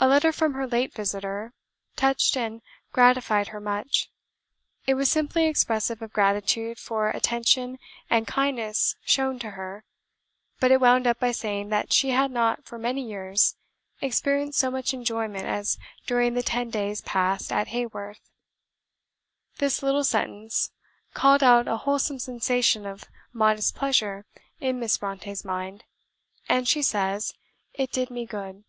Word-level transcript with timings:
A 0.00 0.08
letter 0.08 0.32
from 0.32 0.54
her 0.54 0.66
late 0.66 0.92
visitor 0.92 1.54
touched 1.94 2.36
and 2.36 2.62
gratified 2.90 3.48
her 3.48 3.60
much; 3.60 4.10
it 4.88 4.94
was 4.94 5.08
simply 5.08 5.46
expressive 5.46 6.02
of 6.02 6.12
gratitude 6.12 6.80
for 6.80 7.10
attention 7.10 7.78
and 8.10 8.26
kindness 8.26 8.96
shown 9.04 9.38
to 9.38 9.50
her, 9.52 9.84
but 10.58 10.72
it 10.72 10.80
wound 10.80 11.06
up 11.06 11.20
by 11.20 11.30
saying 11.30 11.68
that 11.68 11.92
she 11.92 12.10
had 12.10 12.32
not 12.32 12.64
for 12.64 12.76
many 12.76 13.08
years 13.08 13.54
experienced 14.00 14.58
so 14.58 14.68
much 14.68 14.92
enjoyment 14.92 15.44
as 15.46 15.78
during 16.08 16.34
the 16.34 16.42
ten 16.42 16.70
days 16.70 17.00
passed 17.02 17.52
at 17.52 17.68
Haworth. 17.68 18.28
This 19.58 19.80
little 19.80 20.02
sentence 20.04 20.72
called 21.14 21.44
out 21.44 21.68
a 21.68 21.76
wholesome 21.76 22.18
sensation 22.18 22.84
of 22.84 23.04
modest 23.32 23.76
pleasure 23.76 24.26
in 24.58 24.80
Miss 24.80 24.98
Brontë's 24.98 25.44
mind; 25.44 25.84
and 26.48 26.66
she 26.66 26.82
says, 26.82 27.32
"it 27.74 27.92
did 27.92 28.10
me 28.10 28.26
good." 28.26 28.64